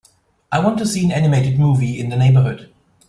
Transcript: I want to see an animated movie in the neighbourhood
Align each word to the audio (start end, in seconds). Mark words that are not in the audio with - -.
I 0.51 0.57
want 0.61 0.79
to 0.79 0.87
see 0.87 1.05
an 1.05 1.11
animated 1.11 1.59
movie 1.59 1.99
in 1.99 2.09
the 2.09 2.15
neighbourhood 2.17 2.73